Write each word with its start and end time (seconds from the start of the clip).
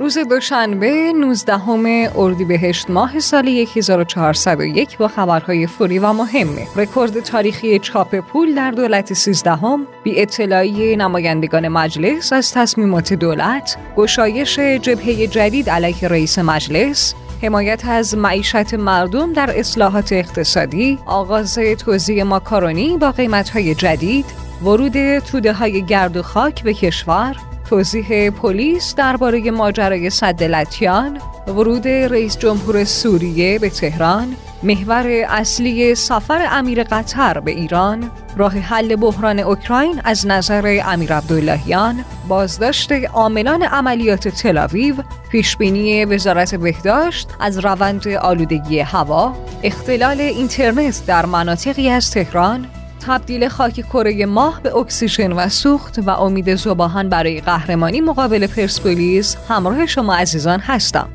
روز 0.00 0.18
دوشنبه 0.18 1.12
19 1.12 2.18
اردیبهشت 2.18 2.90
ماه 2.90 3.18
سال 3.18 3.48
1401 3.48 4.98
با 4.98 5.08
خبرهای 5.08 5.66
فوری 5.66 5.98
و 5.98 6.12
مهمه 6.12 6.66
رکورد 6.76 7.20
تاریخی 7.20 7.78
چاپ 7.78 8.16
پول 8.16 8.54
در 8.54 8.70
دولت 8.70 9.12
13 9.12 9.50
هم 9.50 9.86
بی 10.04 10.20
اطلاعی 10.20 10.96
نمایندگان 10.96 11.68
مجلس 11.68 12.32
از 12.32 12.52
تصمیمات 12.52 13.12
دولت 13.12 13.76
گشایش 13.96 14.58
جبهه 14.58 15.26
جدید 15.26 15.70
علیه 15.70 16.08
رئیس 16.08 16.38
مجلس 16.38 17.14
حمایت 17.42 17.84
از 17.84 18.16
معیشت 18.16 18.74
مردم 18.74 19.32
در 19.32 19.58
اصلاحات 19.58 20.12
اقتصادی 20.12 20.98
آغاز 21.06 21.54
توزیع 21.54 22.22
ماکارونی 22.22 22.98
با 22.98 23.12
قیمتهای 23.12 23.74
جدید 23.74 24.26
ورود 24.62 25.18
توده 25.18 25.52
های 25.52 25.82
گرد 25.82 26.16
و 26.16 26.22
خاک 26.22 26.62
به 26.62 26.74
کشور 26.74 27.36
توضیح 27.70 28.30
پلیس 28.30 28.94
درباره 28.94 29.50
ماجرای 29.50 30.10
صد 30.10 30.42
لتیان 30.42 31.20
ورود 31.46 31.88
رئیس 31.88 32.38
جمهور 32.38 32.84
سوریه 32.84 33.58
به 33.58 33.70
تهران 33.70 34.36
محور 34.62 35.06
اصلی 35.28 35.94
سفر 35.94 36.46
امیر 36.50 36.84
قطر 36.84 37.40
به 37.40 37.50
ایران 37.50 38.10
راه 38.36 38.58
حل 38.58 38.96
بحران 38.96 39.38
اوکراین 39.38 40.00
از 40.04 40.26
نظر 40.26 40.80
امیر 40.84 41.14
عبداللهیان 41.14 42.04
بازداشت 42.28 42.92
عاملان 42.92 43.62
عملیات 43.62 44.28
تلاویو 44.28 44.94
پیشبینی 45.30 46.04
وزارت 46.04 46.54
بهداشت 46.54 47.28
از 47.40 47.58
روند 47.58 48.08
آلودگی 48.08 48.80
هوا 48.80 49.36
اختلال 49.62 50.20
اینترنت 50.20 51.02
در 51.06 51.26
مناطقی 51.26 51.90
از 51.90 52.10
تهران 52.10 52.66
تبدیل 53.06 53.48
خاک 53.48 53.74
کره 53.74 54.26
ماه 54.26 54.62
به 54.62 54.76
اکسیژن 54.76 55.32
و 55.32 55.48
سوخت 55.48 55.98
و 56.06 56.10
امید 56.10 56.54
زباهان 56.54 57.08
برای 57.08 57.40
قهرمانی 57.40 58.00
مقابل 58.00 58.46
پرسپولیس 58.46 59.36
همراه 59.48 59.86
شما 59.86 60.14
عزیزان 60.14 60.60
هستم. 60.60 61.08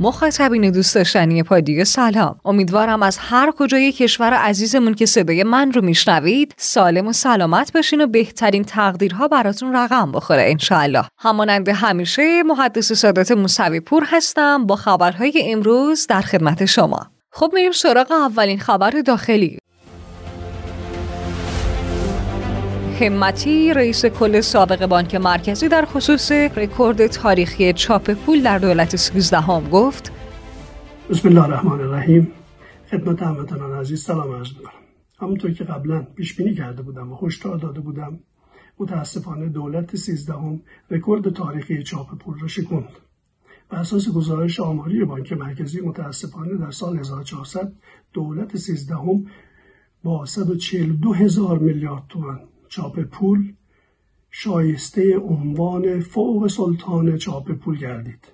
مخاطبین 0.00 0.70
دوست 0.70 0.94
داشتنی 0.94 1.42
پادیو 1.42 1.84
سلام. 1.84 2.36
امیدوارم 2.44 3.02
از 3.02 3.18
هر 3.18 3.52
کجای 3.58 3.92
کشور 3.92 4.32
عزیزمون 4.32 4.94
که 4.94 5.06
صدای 5.06 5.42
من 5.42 5.72
رو 5.72 5.82
میشنوید 5.82 6.54
سالم 6.56 7.06
و 7.06 7.12
سلامت 7.12 7.72
باشین 7.72 8.00
و 8.00 8.06
بهترین 8.06 8.64
تقدیرها 8.64 9.28
براتون 9.28 9.76
رقم 9.76 10.12
بخوره 10.12 10.42
انشاءالله. 10.46 11.04
همانند 11.18 11.68
همیشه 11.68 12.42
محدث 12.42 12.92
سادات 12.92 13.32
موسوی 13.32 13.80
پور 13.80 14.04
هستم 14.06 14.66
با 14.66 14.76
خبرهای 14.76 15.32
امروز 15.36 16.06
در 16.06 16.20
خدمت 16.20 16.64
شما. 16.64 17.06
خب 17.32 17.50
میریم 17.54 17.72
سراغ 17.72 18.12
اولین 18.12 18.58
خبر 18.58 18.90
داخلی. 18.90 19.61
همتی 22.92 23.74
رئیس 23.74 24.06
کل 24.06 24.40
سابق 24.40 24.86
بانک 24.86 25.14
مرکزی 25.14 25.68
در 25.68 25.84
خصوص 25.84 26.32
رکورد 26.32 27.06
تاریخی 27.06 27.72
چاپ 27.72 28.10
پول 28.10 28.42
در 28.42 28.58
دولت 28.58 28.96
13 28.96 29.40
هم 29.40 29.68
گفت. 29.68 30.12
بسم 31.10 31.28
الله 31.28 31.42
الرحمن 31.44 31.80
الرحیم. 31.80 32.32
خدمت 32.90 33.22
هموطنان 33.22 33.80
عزیز 33.80 34.02
سلام 34.02 34.32
عرض 34.34 34.48
می‌کنم. 34.48 34.72
همونطور 35.20 35.52
که 35.52 35.64
قبلا 35.64 36.02
پیش 36.02 36.36
بینی 36.36 36.54
کرده 36.54 36.82
بودم 36.82 37.12
و 37.12 37.26
هشدار 37.26 37.56
داده 37.56 37.80
بودم 37.80 38.20
متاسفانه 38.78 39.48
دولت 39.48 39.96
13 39.96 40.32
هم 40.32 40.60
رکورد 40.90 41.34
تاریخی 41.34 41.82
چاپ 41.82 42.18
پول 42.18 42.38
را 42.38 42.48
شکوند. 42.48 42.88
بر 43.70 43.78
اساس 43.78 44.08
گزارش 44.08 44.60
آماری 44.60 45.04
بانک 45.04 45.32
مرکزی 45.32 45.80
متاسفانه 45.80 46.58
در 46.58 46.70
سال 46.70 46.98
1400 46.98 47.72
دولت 48.12 48.56
13 48.56 48.94
هم 48.94 49.26
با 50.02 50.26
142 50.26 51.12
هزار 51.12 51.58
میلیارد 51.58 52.02
تومان 52.08 52.40
چاپ 52.72 53.00
پول 53.00 53.52
شایسته 54.30 55.18
عنوان 55.18 56.00
فوق 56.00 56.46
سلطان 56.46 57.16
چاپ 57.16 57.52
پول 57.52 57.78
گردید. 57.78 58.32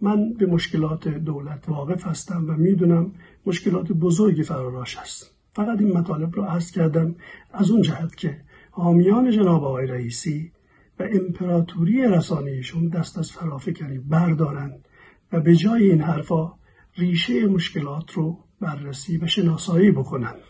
من 0.00 0.32
به 0.32 0.46
مشکلات 0.46 1.08
دولت 1.08 1.68
واقف 1.68 2.06
هستم 2.06 2.44
و 2.48 2.52
می‌دونم 2.52 3.12
مشکلات 3.46 3.92
بزرگی 3.92 4.42
فراراش 4.42 4.96
است 4.96 5.30
فقط 5.52 5.80
این 5.80 5.92
مطالب 5.98 6.36
را 6.36 6.46
عرض 6.46 6.70
کردم 6.70 7.14
از 7.52 7.70
اون 7.70 7.82
جهت 7.82 8.16
که 8.16 8.40
حامیان 8.70 9.30
جناب 9.30 9.64
آقای 9.64 9.86
رئیسی 9.86 10.52
و 10.98 11.08
امپراتوری 11.12 12.02
رسانهشون 12.02 12.88
دست 12.88 13.18
از 13.18 13.32
فرافکنی 13.32 13.98
بردارند 13.98 14.88
و 15.32 15.40
به 15.40 15.56
جای 15.56 15.90
این 15.90 16.00
حرفا 16.00 16.52
ریشه 16.96 17.46
مشکلات 17.46 18.12
رو 18.12 18.38
بررسی 18.60 19.16
و 19.18 19.26
شناسایی 19.26 19.90
بکنند 19.90 20.42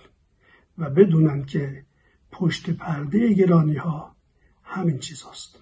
و 0.79 0.91
بدونند 0.91 1.47
که 1.47 1.87
پشت 2.33 2.71
پرده 2.71 3.33
گرانی 3.33 3.77
ها 3.77 4.11
همین 4.65 4.99
چیز 4.99 5.25
هست. 5.33 5.57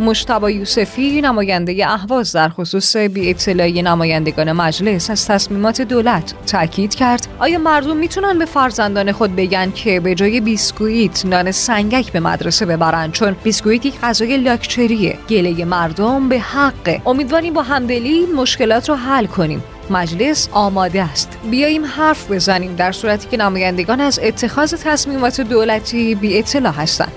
مشتبا 0.00 0.50
یوسفی 0.50 1.20
نماینده 1.20 1.90
اهواز 1.90 2.32
در 2.32 2.48
خصوص 2.48 2.96
بی 2.96 3.30
اطلاعی 3.30 3.82
نمایندگان 3.82 4.52
مجلس 4.52 5.10
از 5.10 5.26
تصمیمات 5.26 5.82
دولت 5.82 6.34
تاکید 6.46 6.94
کرد. 6.94 7.26
آیا 7.38 7.58
مردم 7.58 7.96
می‌تونن 7.96 8.38
به 8.38 8.44
فرزندان 8.44 9.12
خود 9.12 9.36
بگن 9.36 9.70
که 9.70 10.00
به 10.00 10.14
جای 10.14 10.40
بیسکویت 10.40 11.26
نان 11.26 11.50
سنگک 11.50 12.12
به 12.12 12.20
مدرسه 12.20 12.66
ببرن؟ 12.66 13.10
چون 13.10 13.36
بیسکویت 13.44 13.86
یک 13.86 14.00
غذای 14.00 14.36
لاکچریه. 14.36 15.18
گله 15.28 15.64
مردم 15.64 16.28
به 16.28 16.38
حق. 16.38 17.00
امیدواریم 17.06 17.54
با 17.54 17.62
همدلی 17.62 18.26
مشکلات 18.26 18.88
رو 18.88 18.94
حل 18.94 19.26
کنیم. 19.26 19.62
مجلس 19.90 20.48
آماده 20.52 21.02
است. 21.02 21.38
بیاییم 21.50 21.84
حرف 21.84 22.30
بزنیم. 22.30 22.76
در 22.76 22.92
صورتی 22.92 23.28
که 23.28 23.36
نمایندگان 23.36 24.00
از 24.00 24.20
اتخاذ 24.22 24.74
تصمیمات 24.84 25.40
دولتی 25.40 26.14
بی 26.14 26.38
اطلاع 26.38 26.72
هستند. 26.72 27.12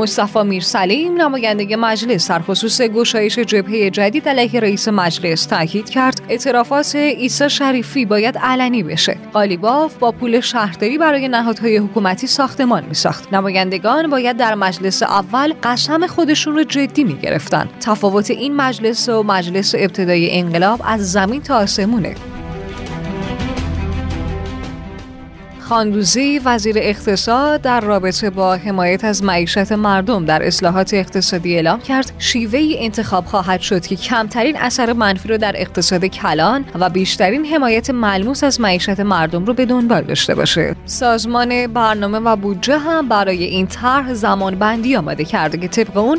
مصطفی 0.00 0.42
میرسلیم 0.42 1.20
نماینده 1.20 1.76
مجلس 1.76 2.30
در 2.30 2.38
خصوص 2.38 2.80
گشایش 2.80 3.38
جبهه 3.38 3.90
جدید 3.90 4.28
علیه 4.28 4.60
رئیس 4.60 4.88
مجلس 4.88 5.46
تاکید 5.46 5.90
کرد 5.90 6.22
اعترافات 6.28 6.96
عیسی 6.96 7.50
شریفی 7.50 8.04
باید 8.04 8.38
علنی 8.38 8.82
بشه. 8.82 9.16
قالیباف 9.32 9.94
با 9.94 10.12
پول 10.12 10.40
شهرداری 10.40 10.98
برای 10.98 11.28
نهادهای 11.28 11.76
حکومتی 11.76 12.26
ساختمان 12.26 12.84
میساخت. 12.88 13.34
نمایندگان 13.34 14.10
باید 14.10 14.36
در 14.36 14.54
مجلس 14.54 15.02
اول 15.02 15.54
قسم 15.62 16.06
خودشون 16.06 16.56
رو 16.56 16.64
جدی 16.64 17.04
می‌گرفتن. 17.04 17.68
تفاوت 17.80 18.30
این 18.30 18.56
مجلس 18.56 19.08
و 19.08 19.22
مجلس 19.22 19.74
ابتدای 19.78 20.38
انقلاب 20.38 20.80
از 20.84 21.12
زمین 21.12 21.42
تا 21.42 21.56
آسمونه. 21.56 22.14
خاندوزی 25.70 26.40
وزیر 26.44 26.76
اقتصاد 26.78 27.62
در 27.62 27.80
رابطه 27.80 28.30
با 28.30 28.54
حمایت 28.54 29.04
از 29.04 29.24
معیشت 29.24 29.72
مردم 29.72 30.24
در 30.24 30.46
اصلاحات 30.46 30.94
اقتصادی 30.94 31.54
اعلام 31.54 31.80
کرد 31.80 32.12
شیوه 32.18 32.60
انتخاب 32.78 33.24
خواهد 33.24 33.60
شد 33.60 33.86
که 33.86 33.96
کمترین 33.96 34.56
اثر 34.56 34.92
منفی 34.92 35.28
رو 35.28 35.38
در 35.38 35.52
اقتصاد 35.56 36.04
کلان 36.04 36.64
و 36.74 36.90
بیشترین 36.90 37.46
حمایت 37.46 37.90
ملموس 37.90 38.44
از 38.44 38.60
معیشت 38.60 39.00
مردم 39.00 39.44
رو 39.44 39.54
به 39.54 39.66
دنبال 39.66 40.02
داشته 40.02 40.34
باشه. 40.34 40.76
سازمان 40.84 41.66
برنامه 41.66 42.18
و 42.18 42.36
بودجه 42.36 42.78
هم 42.78 43.08
برای 43.08 43.44
این 43.44 43.66
طرح 43.66 44.14
زمان 44.14 44.54
بندی 44.54 44.96
آماده 44.96 45.24
کرده 45.24 45.58
که 45.58 45.68
طبق 45.68 45.96
اون 45.96 46.18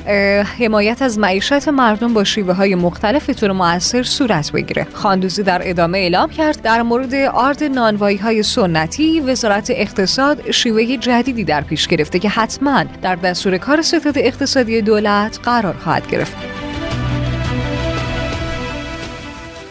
حمایت 0.60 1.02
از 1.02 1.20
معیشت 1.20 1.68
مردم 1.68 2.14
با 2.14 2.24
شیوه 2.24 2.54
های 2.54 2.76
مختلف 2.76 3.30
طور 3.30 3.52
موثر 3.52 4.04
صورت 4.04 4.52
بگیره. 4.52 4.88
خاندوزی 4.94 5.44
در 5.44 5.62
ادامه 5.64 5.98
اعلام 5.98 6.30
کرد 6.30 6.62
در 6.62 6.82
مورد 6.82 7.14
آرد 7.14 7.64
نانوایی 7.64 8.18
های 8.18 8.44
سنتی 8.44 9.22
وزارت 9.42 9.70
اقتصاد 9.70 10.52
شیوه 10.52 10.98
جدیدی 10.98 11.44
در 11.44 11.62
پیش 11.62 11.88
گرفته 11.88 12.20
که 12.20 12.30
حتما 12.30 12.84
در 13.02 13.16
دستور 13.16 13.58
کار 13.58 13.82
ستاد 13.82 14.18
اقتصادی 14.18 14.82
دولت 14.82 15.40
قرار 15.44 15.74
خواهد 15.74 16.08
گرفت. 16.08 16.51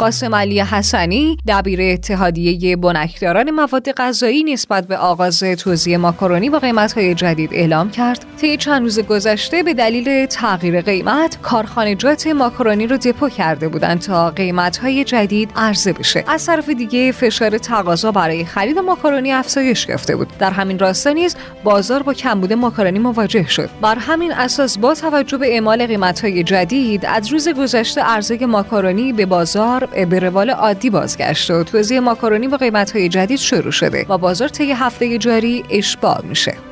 قاسم 0.00 0.34
علی 0.34 0.60
حسنی 0.60 1.38
دبیر 1.48 1.80
اتحادیه 1.82 2.76
بنکداران 2.76 3.50
مواد 3.50 3.92
غذایی 3.92 4.44
نسبت 4.44 4.86
به 4.86 4.97
آغاز 4.97 5.41
توزیع 5.42 5.97
ماکارونی 5.97 6.50
با 6.50 6.58
قیمت‌های 6.58 7.14
جدید 7.14 7.50
اعلام 7.52 7.91
کرد. 7.91 8.24
طی 8.41 8.56
چند 8.56 8.82
روز 8.82 9.00
گذشته 9.00 9.62
به 9.62 9.74
دلیل 9.74 10.26
تغییر 10.26 10.80
قیمت 10.80 11.38
کارخانجات 11.42 12.26
ماکارونی 12.26 12.86
رو 12.86 12.97
دپو 12.97 13.28
کرده 13.28 13.68
بودند 13.68 14.00
تا 14.00 14.30
قیمت‌های 14.30 15.04
جدید 15.04 15.50
عرضه 15.56 15.92
بشه. 15.92 16.24
از 16.28 16.46
طرف 16.46 16.68
دیگه 16.68 17.12
فشار 17.12 17.58
تقاضا 17.58 18.12
برای 18.12 18.44
خرید 18.44 18.78
ماکارونی 18.78 19.32
افزایش 19.32 19.88
یافته 19.88 20.16
بود. 20.16 20.28
در 20.38 20.50
همین 20.50 20.78
راستا 20.78 21.10
نیز 21.10 21.36
بازار 21.64 22.03
با 22.03 22.14
کمبود 22.14 22.53
ماکارونی 22.53 22.98
مواجه 22.98 23.48
شد. 23.48 23.70
بر 23.82 23.94
همین 23.98 24.32
اساس 24.32 24.78
با 24.78 24.94
توجه 24.94 25.38
به 25.38 25.54
اعمال 25.54 25.86
قیمت‌های 25.86 26.42
جدید 26.42 27.06
از 27.06 27.32
روز 27.32 27.48
گذشته 27.48 28.00
عرضه 28.00 28.46
ماکارونی 28.46 29.12
به 29.12 29.26
بازار 29.26 29.90
به 30.10 30.19
روال 30.19 30.51
عادی 30.51 30.91
بازگشت 30.91 31.51
و 31.51 31.65
توزیع 31.65 31.98
ماکارونی 31.98 32.48
با 32.48 32.57
قیمت‌های 32.57 33.09
جدید 33.09 33.39
شروع 33.39 33.72
شده 33.72 34.07
و 34.09 34.19
بازار 34.19 34.48
طی 34.48 34.72
هفته 34.72 35.19
جاری 35.19 35.65
اشباع 35.71 36.25
میشه. 36.25 36.69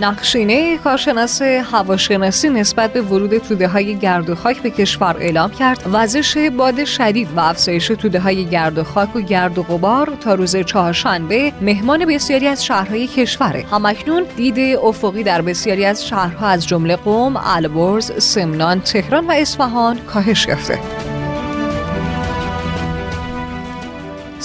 نقشینه 0.00 0.78
کارشناس 0.78 1.42
هواشناسی 1.42 2.48
نسبت 2.48 2.92
به 2.92 3.02
ورود 3.02 3.38
توده 3.38 3.68
های 3.68 3.96
گرد 3.96 4.30
و 4.30 4.34
خاک 4.34 4.62
به 4.62 4.70
کشور 4.70 5.16
اعلام 5.20 5.50
کرد 5.50 5.82
وزش 5.92 6.50
باد 6.56 6.84
شدید 6.84 7.28
و 7.36 7.40
افزایش 7.40 7.86
توده 7.86 8.20
های 8.20 8.44
گرد 8.44 8.78
و 8.78 8.84
خاک 8.84 9.16
و 9.16 9.20
گرد 9.20 9.58
و 9.58 9.62
غبار 9.62 10.16
تا 10.20 10.34
روز 10.34 10.56
چهارشنبه 10.56 11.52
مهمان 11.60 12.04
بسیاری 12.04 12.46
از 12.46 12.64
شهرهای 12.64 13.06
کشوره 13.06 13.64
همکنون 13.70 14.24
دید 14.36 14.78
افقی 14.82 15.22
در 15.22 15.42
بسیاری 15.42 15.84
از 15.84 16.06
شهرها 16.06 16.46
از 16.46 16.66
جمله 16.66 16.96
قم، 16.96 17.36
البرز، 17.36 18.24
سمنان، 18.24 18.80
تهران 18.80 19.26
و 19.26 19.32
اصفهان 19.32 19.98
کاهش 19.98 20.46
یافته. 20.46 21.05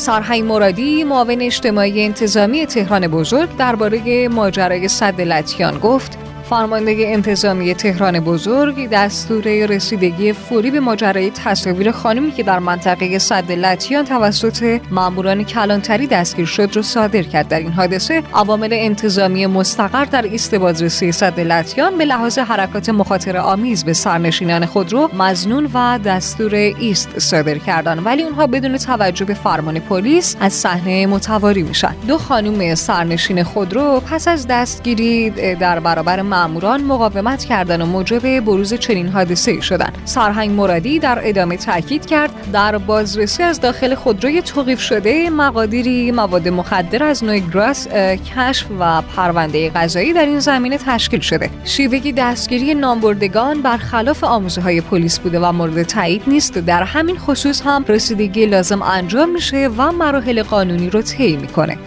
سرهنگ 0.02 0.44
مرادی 0.44 1.04
معاون 1.04 1.42
اجتماعی 1.42 2.06
انتظامی 2.06 2.66
تهران 2.66 3.08
بزرگ 3.08 3.50
درباره 3.58 4.28
ماجرای 4.28 4.88
صد 4.88 5.22
لطیان 5.22 5.80
گفت 5.80 6.21
فرمانده 6.52 6.96
انتظامی 7.08 7.74
تهران 7.74 8.20
بزرگ 8.20 8.90
دستور 8.90 9.66
رسیدگی 9.66 10.34
فوری 10.34 10.72
به 10.72 10.80
ماجرای 10.80 11.32
تصاویر 11.32 11.92
خانمی 11.92 12.32
که 12.32 12.44
در 12.44 12.60
منطقه 12.60 13.20
صد 13.20 13.52
لطیان 13.52 14.06
توسط 14.06 14.82
ماموران 14.92 15.44
کلانتری 15.44 16.08
دستگیر 16.08 16.46
شد 16.46 16.76
را 16.76 16.82
صادر 16.82 17.22
کرد. 17.24 17.48
در 17.48 17.60
این 17.60 17.72
حادثه 17.72 18.24
عوامل 18.34 18.70
انتظامی 18.72 19.48
مستقر 19.48 20.06
در 20.06 20.22
ایست 20.22 20.56
بازرسی 20.56 21.12
صد 21.12 21.40
لطیان 21.40 21.98
به 21.98 22.06
لحاظ 22.06 22.40
حرکات 22.40 22.90
مخاطر 22.90 23.38
آمیز 23.38 23.84
به 23.84 23.94
سرنشینان 23.94 24.66
خودرو 24.66 25.10
مزنون 25.14 25.70
و 25.74 26.00
دستور 26.06 26.56
ایست 26.56 27.20
صادر 27.20 27.58
کردند. 27.58 28.06
ولی 28.06 28.24
اونها 28.24 28.48
بدون 28.48 28.78
توجه 28.78 29.26
به 29.26 29.34
فرمان 29.34 29.80
پلیس 29.80 30.36
از 30.40 30.54
صحنه 30.54 31.08
متواری 31.08 31.64
میشن. 31.64 31.96
دو 32.08 32.18
خانم 32.18 32.76
سرنشین 32.76 33.44
خودرو 33.44 34.00
پس 34.00 34.28
از 34.28 34.48
دستگیری 34.48 35.30
در 35.56 35.80
برابر 35.80 36.22
ماموران 36.42 36.84
مقاومت 36.84 37.44
کردن 37.44 37.82
و 37.82 37.86
موجب 37.86 38.40
بروز 38.40 38.74
چنین 38.74 39.08
حادثه 39.08 39.62
شدند 39.62 39.98
سرهنگ 40.06 40.52
مرادی 40.52 41.00
در 41.00 41.20
ادامه 41.24 41.58
تاکید 41.58 42.06
کرد 42.06 42.52
در 42.54 42.78
بازرسی 42.78 43.44
از 43.44 43.62
داخل 43.62 43.96
خودروی 43.96 44.42
توقیف 44.42 44.82
شده 44.82 45.30
مقادیری 45.30 46.12
مواد 46.12 46.48
مخدر 46.48 47.04
از 47.04 47.24
نوع 47.24 47.40
گراس 47.40 47.88
کشف 48.36 48.68
و 48.80 49.02
پرونده 49.02 49.70
قضایی 49.70 50.14
در 50.14 50.26
این 50.26 50.40
زمینه 50.40 50.78
تشکیل 50.78 51.20
شده. 51.20 51.50
شیوگی 51.66 52.12
دستگیری 52.12 52.74
نامبردگان 52.74 53.62
برخلاف 53.62 54.24
آموزه 54.24 54.62
های 54.62 54.82
پلیس 54.82 55.20
بوده 55.20 55.40
و 55.40 55.52
مورد 55.52 55.84
تایید 55.84 56.22
نیست. 56.28 56.58
در 56.58 56.84
همین 56.84 57.18
خصوص 57.18 57.62
هم 57.66 57.86
رسیدگی 57.88 58.46
لازم 58.46 58.82
انجام 58.82 59.30
میشه 59.30 59.70
و 59.78 59.92
مراحل 59.92 60.44
قانونی 60.44 60.90
رو 60.90 61.02
طی 61.02 61.36
می‌کنه. 61.36 61.78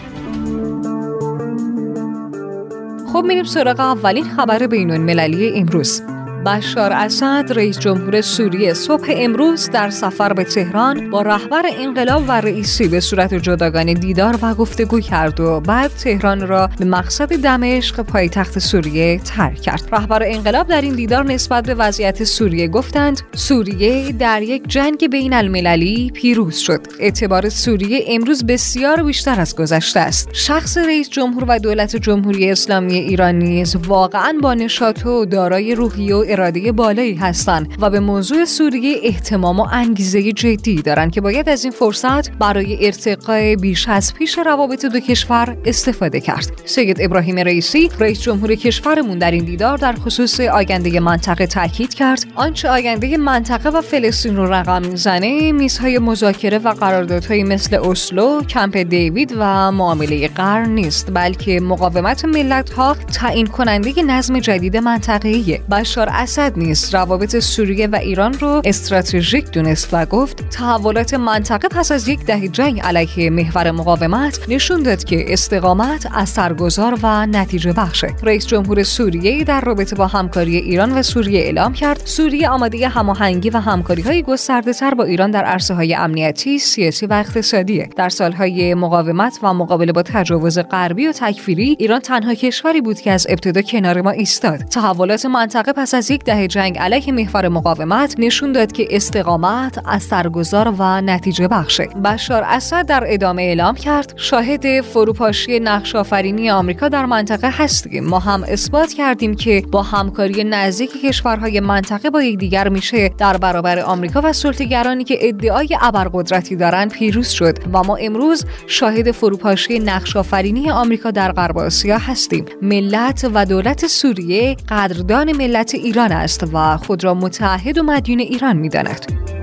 خب 3.15 3.25
میریم 3.25 3.43
سراغ 3.43 3.79
اولین 3.79 4.23
خبر 4.23 4.67
بینون 4.67 5.01
مللی 5.01 5.59
امروز. 5.59 6.01
بشار 6.45 6.93
اسد 6.93 7.51
رئیس 7.55 7.79
جمهور 7.79 8.21
سوریه 8.21 8.73
صبح 8.73 9.05
امروز 9.17 9.69
در 9.69 9.89
سفر 9.89 10.33
به 10.33 10.43
تهران 10.43 11.09
با 11.09 11.21
رهبر 11.21 11.63
انقلاب 11.77 12.23
و 12.27 12.31
رئیسی 12.31 12.87
به 12.87 12.99
صورت 12.99 13.33
جداگانه 13.33 13.93
دیدار 13.93 14.39
و 14.41 14.53
گفتگو 14.53 14.99
کرد 14.99 15.39
و 15.39 15.59
بعد 15.59 15.91
تهران 15.91 16.47
را 16.47 16.69
به 16.79 16.85
مقصد 16.85 17.35
دمشق 17.35 18.01
پایتخت 18.01 18.59
سوریه 18.59 19.19
ترک 19.19 19.61
کرد. 19.61 19.89
رهبر 19.91 20.23
انقلاب 20.25 20.67
در 20.67 20.81
این 20.81 20.95
دیدار 20.95 21.25
نسبت 21.25 21.65
به 21.65 21.73
وضعیت 21.73 22.23
سوریه 22.23 22.67
گفتند 22.67 23.21
سوریه 23.35 24.11
در 24.11 24.41
یک 24.41 24.67
جنگ 24.67 25.09
بین 25.09 25.33
المللی 25.33 26.11
پیروز 26.11 26.57
شد. 26.57 26.81
اعتبار 26.99 27.49
سوریه 27.49 28.03
امروز 28.07 28.45
بسیار 28.45 29.03
بیشتر 29.03 29.39
از 29.39 29.55
گذشته 29.55 29.99
است. 29.99 30.29
شخص 30.33 30.77
رئیس 30.77 31.09
جمهور 31.09 31.45
و 31.47 31.59
دولت 31.59 31.95
جمهوری 31.95 32.51
اسلامی 32.51 32.95
ایران 32.95 33.35
نیز 33.35 33.75
واقعا 33.75 34.33
با 34.41 34.53
نشاط 34.53 35.05
و 35.05 35.25
دارای 35.25 35.75
روحیه 35.75 36.15
و 36.15 36.34
اراده 36.35 36.71
بالایی 36.71 37.15
هستند 37.15 37.67
و 37.79 37.89
به 37.89 37.99
موضوع 37.99 38.45
سوریه 38.45 38.97
احتمام 39.03 39.59
و 39.59 39.67
انگیزه 39.71 40.31
جدی 40.31 40.81
دارند 40.81 41.11
که 41.11 41.21
باید 41.21 41.49
از 41.49 41.63
این 41.63 41.73
فرصت 41.73 42.31
برای 42.31 42.85
ارتقای 42.85 43.55
بیش 43.55 43.87
از 43.87 44.13
پیش 44.13 44.37
روابط 44.37 44.85
دو 44.85 44.99
کشور 44.99 45.57
استفاده 45.65 46.19
کرد. 46.19 46.61
سید 46.65 46.97
ابراهیم 47.01 47.39
رئیسی 47.39 47.89
رئیس 47.99 48.21
جمهور 48.21 48.55
کشورمون 48.55 49.17
در 49.17 49.31
این 49.31 49.45
دیدار 49.45 49.77
در 49.77 49.93
خصوص 49.93 50.39
آینده 50.39 50.99
منطقه 50.99 51.47
تاکید 51.47 51.93
کرد 51.93 52.25
آنچه 52.35 52.69
آینده 52.69 53.17
منطقه 53.17 53.69
و 53.69 53.81
فلسطین 53.81 54.35
رو 54.35 54.53
رقم 54.53 54.81
می‌زنه 54.81 55.51
میزهای 55.51 55.99
مذاکره 55.99 56.57
و 56.57 56.73
قراردادهایی 56.73 57.43
مثل 57.43 57.75
اسلو، 57.75 58.41
کمپ 58.41 58.77
دیوید 58.77 59.33
و 59.39 59.71
معامله 59.71 60.27
قرن 60.27 60.69
نیست 60.69 61.11
بلکه 61.13 61.59
مقاومت 61.59 62.25
ملت 62.25 62.69
ها 62.69 62.95
تعیین 63.13 63.47
کننده 63.47 64.03
نظم 64.03 64.39
جدید 64.39 64.77
منطقه‌ایه. 64.77 65.61
بشار 65.71 66.09
اسد 66.25 66.57
نیست. 66.57 66.95
روابط 66.95 67.39
سوریه 67.39 67.87
و 67.87 67.95
ایران 67.95 68.33
رو 68.33 68.61
استراتژیک 68.65 69.51
دونست 69.51 69.89
و 69.91 70.05
گفت 70.05 70.49
تحولات 70.49 71.13
منطقه 71.13 71.67
پس 71.67 71.91
از 71.91 72.07
یک 72.07 72.25
دهه 72.25 72.47
جنگ 72.47 72.81
علیه 72.81 73.29
محور 73.29 73.71
مقاومت 73.71 74.39
نشون 74.47 74.83
داد 74.83 75.03
که 75.03 75.33
استقامت 75.33 76.07
اثرگذار 76.13 76.99
و 77.03 77.25
نتیجه 77.25 77.73
بخشه 77.73 78.15
رئیس 78.23 78.47
جمهور 78.47 78.83
سوریه 78.83 79.43
در 79.43 79.61
رابطه 79.61 79.95
با 79.95 80.07
همکاری 80.07 80.55
ایران 80.55 80.91
و 80.97 81.03
سوریه 81.03 81.39
اعلام 81.39 81.73
کرد 81.73 82.01
سوریه 82.05 82.49
آماده 82.49 82.87
هماهنگی 82.87 83.49
و 83.49 83.57
همکاری 83.57 84.01
های 84.01 84.23
گسترده 84.23 84.73
تر 84.73 84.93
با 84.93 85.03
ایران 85.03 85.31
در 85.31 85.43
عرصه 85.43 85.73
های 85.73 85.95
امنیتی 85.95 86.59
سیاسی 86.59 87.05
و 87.05 87.13
اقتصادی 87.13 87.85
در 87.95 88.09
سالهای 88.09 88.73
مقاومت 88.73 89.39
و 89.43 89.53
مقابله 89.53 89.91
با 89.91 90.03
تجاوز 90.03 90.59
غربی 90.59 91.07
و 91.07 91.11
تکفیری 91.11 91.75
ایران 91.79 91.99
تنها 91.99 92.33
کشوری 92.33 92.81
بود 92.81 92.99
که 92.99 93.11
از 93.11 93.27
ابتدا 93.29 93.61
کنار 93.61 94.01
ما 94.01 94.11
ایستاد. 94.11 94.59
تحولات 94.59 95.25
منطقه 95.25 95.73
پس 95.73 95.93
از 95.93 96.04
یک 96.11 96.23
دهه 96.23 96.47
جنگ 96.47 96.77
علیه 96.77 97.11
محور 97.11 97.47
مقاومت 97.47 98.15
نشون 98.17 98.51
داد 98.51 98.71
که 98.71 98.87
استقامت 98.89 99.77
اثرگذار 99.85 100.75
و 100.79 101.01
نتیجه 101.01 101.47
بخشه 101.47 101.85
بشار 101.85 102.43
اسد 102.43 102.85
در 102.85 103.03
ادامه 103.07 103.41
اعلام 103.41 103.75
کرد 103.75 104.13
شاهد 104.15 104.81
فروپاشی 104.81 105.59
نقش 105.59 105.95
آفرینی 105.95 106.49
آمریکا 106.49 106.89
در 106.89 107.05
منطقه 107.05 107.49
هستیم. 107.51 108.03
ما 108.03 108.19
هم 108.19 108.43
اثبات 108.43 108.93
کردیم 108.93 109.35
که 109.35 109.63
با 109.71 109.81
همکاری 109.81 110.43
نزدیک 110.43 111.01
کشورهای 111.05 111.59
منطقه 111.59 112.09
با 112.09 112.23
یکدیگر 112.23 112.69
میشه 112.69 113.09
در 113.09 113.37
برابر 113.37 113.79
آمریکا 113.79 114.21
و 114.23 114.33
سلطه‌گرانی 114.33 115.03
که 115.03 115.17
ادعای 115.21 115.77
ابرقدرتی 115.81 116.55
دارند 116.55 116.91
پیروز 116.91 117.27
شد 117.29 117.57
و 117.73 117.83
ما 117.83 117.95
امروز 117.95 118.45
شاهد 118.67 119.11
فروپاشی 119.11 119.79
نقش 119.79 120.15
آفرینی 120.15 120.71
آمریکا 120.71 121.11
در 121.11 121.31
غرب 121.31 121.57
آسیا 121.57 121.97
هستیم. 121.97 122.45
ملت 122.61 123.29
و 123.33 123.45
دولت 123.45 123.87
سوریه 123.87 124.55
قدردان 124.69 125.37
ملت 125.37 125.75
ایران 125.75 125.94
است 125.99 126.43
و 126.53 126.77
خود 126.77 127.03
را 127.03 127.13
متحد 127.13 127.77
و 127.77 127.83
مدیون 127.83 128.19
ایران 128.19 128.57
می 128.57 128.69
داند. 128.69 129.34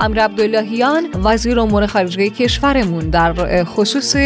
امیر 0.00 0.24
عبداللهیان 0.24 1.06
وزیر 1.24 1.60
امور 1.60 1.86
خارجه 1.86 2.28
کشورمون. 2.28 3.10
در 3.10 3.64
خصوص 3.64 4.16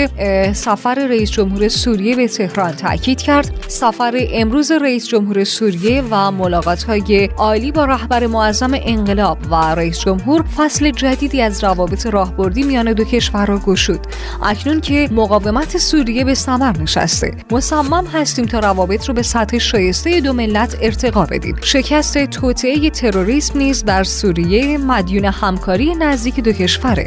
سفر 0.52 0.94
رئیس 0.94 1.30
جمهور 1.30 1.68
سوریه 1.68 2.16
به 2.16 2.28
تهران 2.28 2.72
تاکید 2.72 3.22
کرد. 3.22 3.64
سفر 3.68 4.26
امروز 4.32 4.72
رئیس 4.72 5.08
جمهور 5.08 5.44
سوریه 5.44 6.02
و 6.10 6.30
ملاقات 6.30 6.82
های 6.82 7.28
عالی 7.36 7.72
با 7.72 7.84
رهبر 7.84 8.26
معظم 8.26 8.70
انقلاب 8.74 9.38
و 9.50 9.54
رئیس 9.54 10.00
جمهور 10.00 10.42
فصل 10.42 10.90
جدیدی 10.90 11.42
از 11.42 11.64
روابط 11.64 12.06
راهبردی 12.06 12.62
میان 12.62 12.92
دو 12.92 13.04
کشور 13.04 13.46
را 13.46 13.58
گشود. 13.58 14.00
اکنون 14.42 14.80
که 14.80 15.08
مقاومت 15.12 15.78
سوریه 15.78 16.24
به 16.24 16.34
ثمر 16.34 16.78
نشسته. 16.78 17.36
مصمم 17.50 18.06
هستیم 18.06 18.46
تا 18.46 18.58
روابط 18.58 19.08
رو 19.08 19.14
به 19.14 19.22
سطح 19.22 19.58
شایسته 19.58 20.20
دو 20.20 20.32
ملت 20.32 20.76
ارتقا 20.82 21.26
بدیم. 21.26 21.56
شکست 21.62 22.24
توطئه 22.24 22.90
تروریسم 22.90 23.58
نیز 23.58 23.84
در 23.84 24.04
سوریه 24.04 24.78
مدیون 24.78 25.24
هم 25.24 25.58
همکاری 25.64 25.94
نزدیک 25.94 26.40
دو 26.40 26.52
کشوره. 26.52 27.04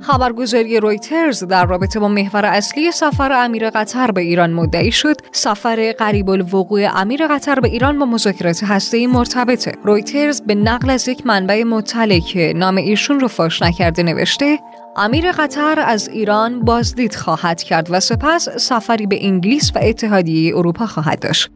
خبرگزاری 0.00 0.80
رویترز 0.80 1.44
در 1.44 1.66
رابطه 1.66 2.00
با 2.00 2.08
محور 2.08 2.44
اصلی 2.44 2.92
سفر 2.92 3.32
امیر 3.32 3.70
قطر 3.70 4.10
به 4.10 4.20
ایران 4.20 4.52
مدعی 4.52 4.92
شد. 4.92 5.16
سفر 5.32 5.92
قریب 5.98 6.30
الوقوع 6.30 7.00
امیر 7.00 7.26
قطر 7.26 7.60
به 7.60 7.68
ایران 7.68 7.98
با 7.98 8.06
مذاکرات 8.06 8.64
هسته‌ای 8.64 9.06
مرتبطه. 9.06 9.72
رویترز 9.84 10.40
به 10.40 10.54
نقل 10.54 10.90
از 10.90 11.08
یک 11.08 11.26
منبع 11.26 11.62
مطلع 11.62 12.18
که 12.18 12.52
نام 12.56 12.76
ایشون 12.76 13.20
رو 13.20 13.28
فاش 13.28 13.62
نکرده 13.62 14.02
نوشته 14.02 14.58
امیر 14.96 15.32
قطر 15.32 15.80
از 15.86 16.08
ایران 16.08 16.60
بازدید 16.60 17.14
خواهد 17.14 17.62
کرد 17.62 17.88
و 17.90 18.00
سپس 18.00 18.48
سفری 18.48 19.06
به 19.06 19.26
انگلیس 19.26 19.72
و 19.74 19.78
اتحادیه 19.82 20.56
اروپا 20.56 20.86
خواهد 20.86 21.20
داشت. 21.20 21.50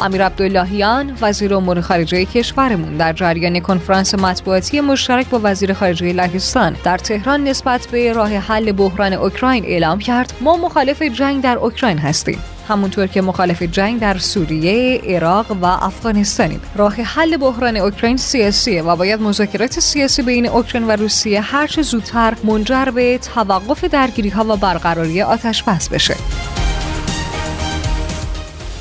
امیر 0.00 0.24
عبداللهیان 0.24 1.18
وزیر 1.20 1.54
امور 1.54 1.80
خارجه 1.80 2.24
کشورمون 2.24 2.96
در 2.96 3.12
جریان 3.12 3.60
کنفرانس 3.60 4.14
مطبوعاتی 4.14 4.80
مشترک 4.80 5.28
با 5.28 5.40
وزیر 5.42 5.72
خارجه 5.72 6.12
لهستان 6.12 6.76
در 6.84 6.98
تهران 6.98 7.44
نسبت 7.44 7.86
به 7.92 8.12
راه 8.12 8.36
حل 8.36 8.72
بحران 8.72 9.12
اوکراین 9.12 9.64
اعلام 9.64 9.98
کرد 9.98 10.32
ما 10.40 10.56
مخالف 10.56 11.02
جنگ 11.02 11.42
در 11.42 11.58
اوکراین 11.58 11.98
هستیم 11.98 12.38
همونطور 12.68 13.06
که 13.06 13.22
مخالف 13.22 13.62
جنگ 13.62 14.00
در 14.00 14.18
سوریه، 14.18 15.00
عراق 15.04 15.50
و 15.62 15.64
افغانستانیم. 15.64 16.60
راه 16.76 16.94
حل 16.94 17.36
بحران 17.36 17.76
اوکراین 17.76 18.16
سیاسیه 18.16 18.82
و 18.82 18.96
باید 18.96 19.20
مذاکرات 19.20 19.80
سیاسی 19.80 20.22
بین 20.22 20.48
اوکراین 20.48 20.86
و 20.86 20.90
روسیه 20.90 21.40
هرچه 21.40 21.82
زودتر 21.82 22.34
منجر 22.44 22.84
به 22.84 23.18
توقف 23.18 23.84
درگیری 23.84 24.28
ها 24.28 24.44
و 24.44 24.56
برقراری 24.56 25.22
آتش 25.22 25.62
بس 25.62 25.88
بشه. 25.88 26.14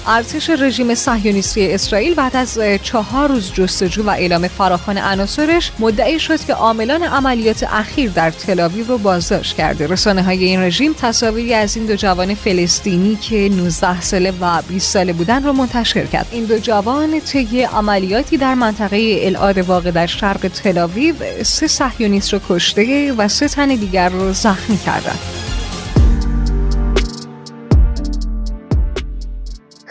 ارتش 0.09 0.49
رژیم 0.49 0.95
صهیونیستی 0.95 1.71
اسرائیل 1.71 2.13
بعد 2.13 2.35
از 2.35 2.59
چهار 2.83 3.29
روز 3.29 3.53
جستجو 3.53 4.03
و 4.03 4.09
اعلام 4.09 4.47
فراخوان 4.47 4.97
عناصرش 4.97 5.71
مدعی 5.79 6.19
شد 6.19 6.39
که 6.39 6.53
عاملان 6.53 7.03
عملیات 7.03 7.63
اخیر 7.63 8.09
در 8.11 8.31
تلاویو 8.31 8.87
رو 8.87 8.97
بازداشت 8.97 9.55
کرده. 9.55 9.87
رسانه 9.87 10.23
های 10.23 10.43
این 10.43 10.61
رژیم 10.61 10.93
تصاویری 10.93 11.53
از 11.53 11.77
این 11.77 11.85
دو 11.85 11.95
جوان 11.95 12.35
فلسطینی 12.35 13.15
که 13.15 13.49
19 13.49 14.01
ساله 14.01 14.33
و 14.41 14.61
20 14.61 14.91
ساله 14.91 15.13
بودن 15.13 15.43
رو 15.43 15.53
منتشر 15.53 16.05
کرد. 16.05 16.27
این 16.31 16.43
دو 16.43 16.59
جوان 16.59 17.19
طی 17.19 17.61
عملیاتی 17.61 18.37
در 18.37 18.53
منطقه 18.53 19.19
العاد 19.21 19.57
واقع 19.57 19.91
در 19.91 20.07
شرق 20.07 20.47
تلاویو 20.47 21.15
سه 21.43 21.67
صهیونیست 21.67 22.33
رو 22.33 22.39
کشته 22.49 23.13
و 23.13 23.27
سه 23.27 23.47
تن 23.47 23.67
دیگر 23.67 24.09
رو 24.09 24.33
زخمی 24.33 24.77
کردند. 24.77 25.46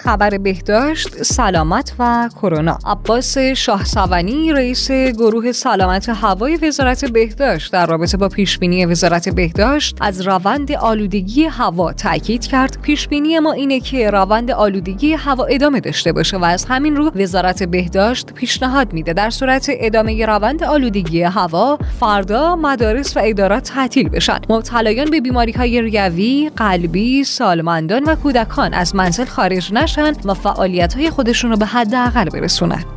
خبر 0.07 0.39
بهداشت، 0.39 1.23
سلامت 1.23 1.93
و 1.99 2.31
کرونا. 2.35 2.79
عباس 2.87 3.39
شاهسوانی 3.39 4.53
رئیس 4.53 4.91
گروه 4.91 5.53
سلامت 5.53 6.09
هوای 6.09 6.57
وزارت 6.57 7.05
بهداشت 7.05 7.73
در 7.73 7.87
رابطه 7.87 8.17
با 8.17 8.29
پیشبینی 8.29 8.87
وزارت 8.87 9.29
بهداشت 9.29 9.97
از 10.01 10.21
روند 10.21 10.73
آلودگی 10.73 11.45
هوا 11.45 11.93
تاکید 11.93 12.47
کرد. 12.47 12.79
پیشبینی 12.83 13.39
ما 13.39 13.53
اینه 13.53 13.81
که 13.81 14.11
روند 14.11 14.51
آلودگی 14.51 15.13
هوا 15.13 15.45
ادامه 15.45 15.81
داشته 15.81 16.13
باشه 16.13 16.37
و 16.37 16.45
از 16.45 16.65
همین 16.65 16.97
رو 16.97 17.11
وزارت 17.15 17.63
بهداشت 17.63 18.33
پیشنهاد 18.33 18.93
میده 18.93 19.13
در 19.13 19.31
صورت 19.31 19.67
ادامه 19.71 20.27
روند 20.27 20.65
آلودگی 20.65 21.23
هوا 21.23 21.79
فردا 22.01 22.57
مدارس 22.57 23.17
و 23.17 23.21
ادارات 23.25 23.63
تعطیل 23.63 24.09
بشن. 24.09 24.39
مبتلایان 24.49 25.11
به 25.11 25.21
بیماری 25.21 25.53
های 25.53 25.83
ریوی، 25.83 26.51
قلبی، 26.57 27.25
سالمندان 27.25 28.05
و 28.05 28.15
کودکان 28.15 28.75
از 28.75 28.95
منزل 28.95 29.25
خارج 29.25 29.73
نشن 29.73 29.96
و 30.25 30.35
فعالیت 30.35 30.95
های 30.95 31.11
خودشون 31.11 31.51
رو 31.51 31.57
به 31.57 31.67
حداقل 31.67 32.29
برسونن. 32.29 32.96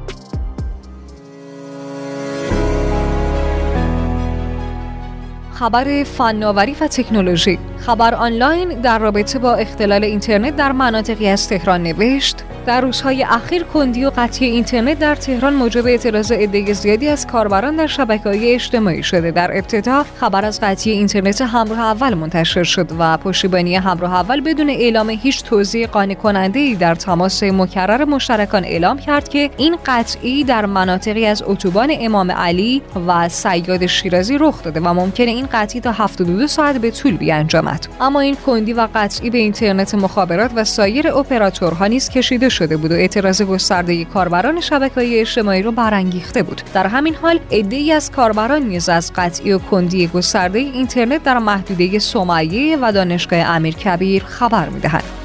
خبر 5.60 6.04
فناوری 6.04 6.75
و 6.82 6.88
تکنولوژی. 6.88 7.60
خبر 7.78 8.16
آنلاین 8.16 8.70
در 8.82 9.00
رابطه 9.00 9.39
با 9.39 9.54
اختلال 9.56 10.04
اینترنت 10.04 10.56
در 10.56 10.72
مناطقی 10.72 11.28
از 11.28 11.48
تهران 11.48 11.84
نوشت 11.84 12.44
در 12.66 12.82
روزهای 12.82 13.24
اخیر 13.24 13.63
کندی 13.63 14.06
و 14.06 14.12
قطعی 14.18 14.48
اینترنت 14.48 15.00
در 15.00 15.16
تهران 15.16 15.54
موجب 15.54 15.88
اعتراض 15.88 16.32
عده 16.32 16.74
زیادی 16.74 17.08
از 17.08 17.28
کاربران 17.28 17.75
در 17.75 17.88
شبکه‌های 17.88 18.54
اجتماعی 18.54 19.04
شده. 19.04 19.32
در 19.32 19.58
ابتدا 19.58 20.06
خبر 20.20 20.46
از 20.46 20.60
قطعی 20.62 20.94
اینترنت 20.94 21.42
همراه 21.42 21.80
اول 21.80 22.13
منتشر 22.13 22.63
شد 22.63 22.88
و 23.00 23.18
پشتیبانی 23.18 23.75
همراه 23.75 24.13
اول 24.13 24.42
بدون 24.42 24.70
اعلام 24.70 25.10
هیچ 25.10 25.44
توضیح 25.44 25.88
قانع 25.88 26.13
کننده 26.13 26.60
ای 26.60 26.75
در 26.75 26.96
تماس 26.96 27.44
مکرر 27.44 28.06
مشترکان 28.06 28.66
اعلام 28.66 28.98
کرد 28.98 29.30
که 29.30 29.50
این 29.58 29.78
قطعی 29.86 30.44
در 30.44 30.66
مناطقی 30.66 31.25
از 31.25 31.44
اتوبان 31.46 31.89
امام 32.00 32.32
علی 32.32 32.82
و 33.08 33.30
سیاد 33.30 33.86
شیرازی 33.86 34.38
رخ 34.38 34.63
داده 34.63 34.80
و 34.80 34.94
ممکنه 34.94 35.32
این 35.32 35.49
قطعی 35.53 35.82
تا 35.82 35.91
72 35.91 36.48
ساعت 36.48 36.77
به 36.77 36.91
طول 36.91 37.18
بیانجامد. 37.18 37.88
اما 38.01 38.20
این 38.20 38.36
کندی 38.36 38.74
و 38.74 38.88
قطعی 38.96 39.29
به 39.29 39.38
اینترنت 39.38 39.96
مخابرات 39.96 40.51
و 40.56 40.63
سایر 40.63 41.08
اپراتورها 41.08 41.88
نیز 41.88 42.10
کشیده 42.10 42.50
شده 42.50 42.77
بود 42.77 42.91
و 42.91 42.94
اعتراض 42.94 43.41
گسترده 43.41 44.06
کاربران 44.06 44.62
شبکه‌های 44.62 45.20
اجتماعی 45.20 45.62
را 45.62 45.72
برانگیخته 45.72 46.44
بود. 46.44 46.62
در 46.74 46.88
همین 46.88 47.15
حال 47.15 47.39
عده‌ای 47.51 47.91
از 47.91 48.12
کاربران 48.12 48.62
نیز 48.62 48.89
از 48.89 49.12
قطعی 49.15 49.51
و 49.51 49.60
کندی 49.60 50.08
گسترده 50.08 50.60
اینترنت 50.60 51.24
در 51.24 51.38
محدوده 51.38 52.00
سمیه 52.00 52.77
و 52.82 52.91
دانشگاه 52.91 53.39
امیرکبیر 53.39 54.24
خبر 54.24 54.70
می‌دهند. 54.70 55.18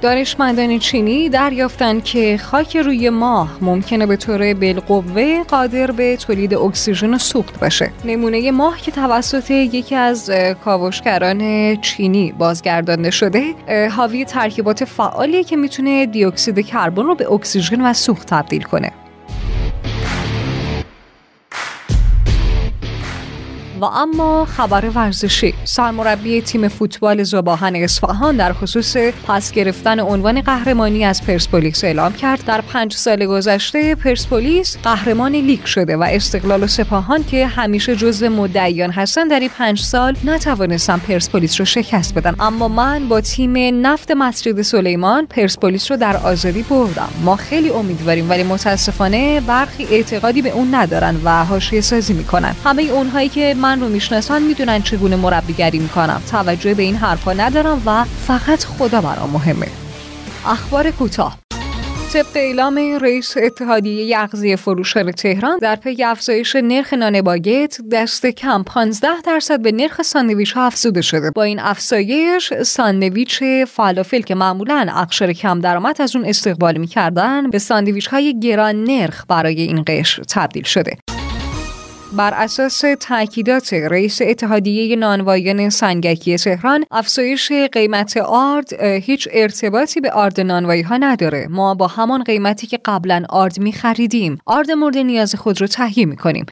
دانشمندان 0.00 0.78
چینی 0.78 1.28
دریافتند 1.28 2.04
که 2.04 2.38
خاک 2.38 2.76
روی 2.76 3.10
ماه 3.10 3.58
ممکنه 3.60 4.06
به 4.06 4.16
طور 4.16 4.54
بالقوه 4.54 5.42
قادر 5.42 5.90
به 5.90 6.16
تولید 6.16 6.54
اکسیژن 6.54 7.14
و 7.14 7.18
سوخت 7.18 7.60
باشه. 7.60 7.90
نمونه 8.04 8.50
ماه 8.50 8.80
که 8.80 8.90
توسط 8.90 9.50
یکی 9.50 9.94
از 9.94 10.30
کاوشگران 10.64 11.76
چینی 11.76 12.32
بازگردانده 12.32 13.10
شده، 13.10 13.54
حاوی 13.96 14.24
ترکیبات 14.24 14.84
فعالی 14.84 15.44
که 15.44 15.56
می‌تونه 15.56 16.06
دیوکسید 16.06 16.66
کربن 16.66 17.02
رو 17.02 17.14
به 17.14 17.32
اکسیژن 17.32 17.80
و 17.80 17.92
سوخت 17.92 18.26
تبدیل 18.26 18.62
کنه. 18.62 18.92
و 23.80 23.84
اما 23.84 24.44
خبر 24.44 24.84
ورزشی. 24.94 25.54
سرمربی 25.64 26.40
تیم 26.40 26.68
فوتبال 26.68 27.22
زباهن 27.22 27.76
اصفهان 27.76 28.36
در 28.36 28.52
خصوص 28.52 28.96
پس 29.28 29.52
گرفتن 29.52 30.00
عنوان 30.00 30.40
قهرمانی 30.40 31.04
از 31.04 31.22
پرسپولیس 31.26 31.84
اعلام 31.84 32.12
کرد. 32.12 32.44
در 32.44 32.60
پنج 32.60 32.94
سال 32.94 33.26
گذشته 33.26 33.94
پرسپولیس 33.94 34.76
قهرمان 34.82 35.32
لیگ 35.32 35.64
شده 35.64 35.96
و 35.96 36.02
استقلال 36.02 36.62
و 36.62 36.66
سپاهان 36.66 37.24
که 37.24 37.46
همیشه 37.46 37.96
جزو 37.96 38.28
مدعیان 38.28 38.90
هستن 38.90 39.28
در 39.28 39.40
این 39.40 39.50
پنج 39.58 39.80
سال 39.80 40.16
نتوانستن 40.24 40.98
پرسپولیس 40.98 41.60
رو 41.60 41.64
شکست 41.64 42.14
بدن. 42.14 42.34
اما 42.40 42.68
من 42.68 43.08
با 43.08 43.20
تیم 43.20 43.86
نفت 43.86 44.10
مسجد 44.10 44.62
سلیمان 44.62 45.26
پرسپولیس 45.26 45.90
رو 45.90 45.96
در 45.96 46.16
آزادی 46.16 46.62
بردم. 46.62 47.08
ما 47.24 47.36
خیلی 47.36 47.70
امیدواریم 47.70 48.30
ولی 48.30 48.42
متاسفانه 48.42 49.40
برخی 49.40 49.84
اعتقادی 49.90 50.42
به 50.42 50.50
اون 50.50 50.74
ندارن 50.74 51.16
و 51.24 51.44
حاشیه 51.44 51.80
سازی 51.80 52.12
می‌کنن. 52.12 52.54
همه 52.64 52.82
اونهایی 52.82 53.28
که 53.28 53.54
رو 53.74 53.88
می‌شناسن 53.88 54.42
می‌دونن 54.42 54.82
چگونه 54.82 55.16
مربیگری 55.16 55.78
می‌کنم. 55.78 56.22
توجه 56.30 56.74
به 56.74 56.82
این 56.82 56.96
حرفا 56.96 57.32
ندارم 57.32 57.82
و 57.86 58.04
فقط 58.04 58.64
خدا 58.64 59.00
برام 59.00 59.30
مهمه. 59.30 59.66
اخبار 60.46 60.90
کوتاه. 60.90 61.38
طبق 62.12 62.26
اعلام 62.34 62.78
رئیس 63.00 63.36
اتحادیه 63.36 64.18
اغذیه 64.18 64.56
فروشان 64.56 65.12
تهران 65.12 65.58
در 65.58 65.76
پی 65.76 66.04
افزایش 66.04 66.56
نرخ 66.56 66.92
نان 66.92 67.22
باگت 67.22 67.78
دست 67.92 68.26
کم 68.26 68.62
15 68.62 69.08
درصد 69.24 69.62
به 69.62 69.72
نرخ 69.72 70.02
ساندویچ 70.02 70.52
ها 70.52 70.66
افزوده 70.66 71.00
شده. 71.02 71.30
با 71.30 71.42
این 71.42 71.60
افزایش 71.60 72.52
ساندویچ 72.62 73.42
فلافل 73.66 74.20
که 74.20 74.34
معمولا 74.34 74.86
اقشار 74.96 75.32
کم 75.32 75.60
درآمد 75.60 76.02
از 76.02 76.16
اون 76.16 76.24
استقبال 76.24 76.78
می‌کردن 76.78 77.50
به 77.50 77.58
ساندویچ 77.58 78.06
های 78.06 78.40
گران 78.40 78.84
نرخ 78.84 79.24
برای 79.28 79.62
این 79.62 79.84
قشر 79.86 80.22
تبدیل 80.22 80.64
شده. 80.64 80.96
بر 82.12 82.34
اساس 82.34 82.84
تاکیدات 83.00 83.72
رئیس 83.72 84.18
اتحادیه 84.22 84.96
نانوایان 84.96 85.70
سنگکی 85.70 86.36
تهران 86.38 86.84
افزایش 86.90 87.52
قیمت 87.72 88.16
آرد 88.16 88.82
هیچ 88.82 89.28
ارتباطی 89.32 90.00
به 90.00 90.10
آرد 90.10 90.40
نانوایی 90.40 90.82
ها 90.82 90.96
نداره. 90.96 91.46
ما 91.50 91.74
با 91.74 91.86
همان 91.86 92.24
قیمتی 92.24 92.66
که 92.66 92.78
قبلا 92.84 93.22
آرد 93.28 93.60
می 93.60 93.72
خریدیم 93.72 94.38
آرد 94.46 94.70
مورد 94.70 94.98
نیاز 94.98 95.34
خود 95.34 95.60
رو 95.60 95.66
تهیه 95.66 96.06
می 96.06 96.16
کنیم 96.16 96.46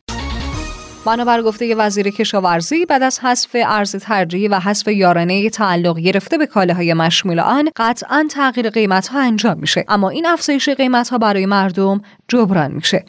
بنابر 1.07 1.43
گفته 1.43 1.75
وزیر 1.75 2.11
کشاورزی 2.11 2.87
بعد 2.87 3.03
از 3.03 3.21
حذف 3.21 3.51
ارز 3.55 3.97
ترجیحی 3.97 4.49
و 4.49 4.59
حذف 4.59 4.89
یارانه 4.89 5.51
تعلق 5.51 5.99
گرفته 5.99 6.39
به 6.39 6.47
کالاهای 6.47 6.95
مشمول 6.95 7.41
آن 7.41 7.71
قطعا 7.77 8.27
تغییر 8.31 8.71
قیمت 8.71 9.09
ها 9.09 9.21
انجام 9.21 9.59
میشه. 9.59 9.85
اما 9.89 10.09
این 10.09 10.27
افزایش 10.27 10.69
قیمت 10.69 11.09
ها 11.09 11.19
برای 11.19 11.47
مردم 11.47 12.01
جبران 12.29 12.73
میشه. 12.73 13.05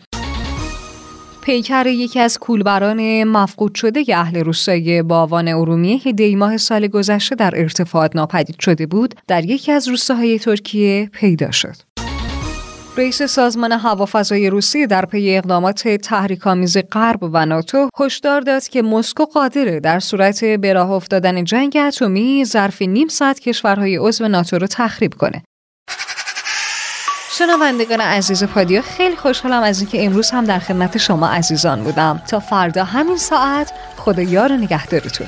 پیکر 1.47 1.87
یکی 1.87 2.19
از 2.19 2.37
کولبران 2.37 3.23
مفقود 3.23 3.75
شده 3.75 4.03
اهل 4.17 4.37
روستای 4.37 5.01
باوان 5.01 5.47
ارومیه 5.47 5.99
که 5.99 6.13
دیماه 6.13 6.57
سال 6.57 6.87
گذشته 6.87 7.35
در 7.35 7.53
ارتفاعات 7.55 8.15
ناپدید 8.15 8.59
شده 8.59 8.85
بود 8.85 9.15
در 9.27 9.45
یکی 9.45 9.71
از 9.71 9.87
روستاهای 9.87 10.39
ترکیه 10.39 11.09
پیدا 11.13 11.51
شد. 11.51 11.75
رئیس 12.97 13.23
سازمان 13.23 13.71
هوافضای 13.71 14.49
روسیه 14.49 14.87
در 14.87 15.05
پی 15.05 15.35
اقدامات 15.35 15.87
تحریک‌آمیز 15.87 16.77
غرب 16.91 17.19
و 17.21 17.45
ناتو 17.45 17.89
هشدار 17.99 18.41
داد 18.41 18.63
که 18.63 18.81
مسکو 18.81 19.25
قادره 19.25 19.79
در 19.79 19.99
صورت 19.99 20.45
به 20.45 20.73
راه 20.73 20.91
افتادن 20.91 21.43
جنگ 21.43 21.77
اتمی 21.87 22.45
ظرف 22.45 22.81
نیم 22.81 23.07
ساعت 23.07 23.39
کشورهای 23.39 23.97
عضو 23.97 24.27
ناتو 24.27 24.57
را 24.57 24.67
تخریب 24.67 25.13
کنه 25.13 25.43
شنوندگان 27.37 28.01
عزیز 28.01 28.43
پادیو 28.43 28.81
خیلی 28.81 29.15
خوشحالم 29.15 29.63
از 29.63 29.79
اینکه 29.79 30.05
امروز 30.05 30.31
هم 30.31 30.45
در 30.45 30.59
خدمت 30.59 30.97
شما 30.97 31.27
عزیزان 31.27 31.83
بودم. 31.83 32.21
تا 32.27 32.39
فردا 32.39 32.83
همین 32.83 33.17
ساعت 33.17 33.71
خدا 33.97 34.21
یار 34.21 34.51
نگهدارتون. 34.51 35.27